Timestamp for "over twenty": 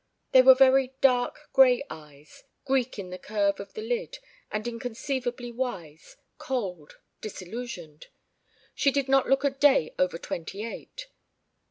9.99-10.65